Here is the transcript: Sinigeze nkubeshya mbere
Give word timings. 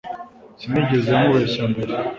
Sinigeze 0.59 1.09
nkubeshya 1.17 1.63
mbere 1.71 1.93